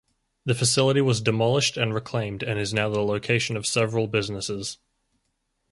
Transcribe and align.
The 0.45 0.55
facility 0.55 0.99
was 1.01 1.21
demolished 1.21 1.77
and 1.77 1.93
reclaimed 1.93 2.41
and 2.41 2.59
is 2.59 2.73
now 2.73 2.89
the 2.89 3.01
location 3.03 3.55
of 3.55 3.67
several 3.67 4.07
businesses. 4.07 4.79